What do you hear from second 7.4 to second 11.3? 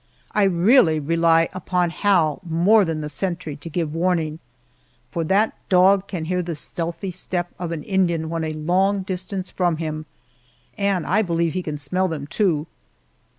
of an Indian when a long distance from him. And I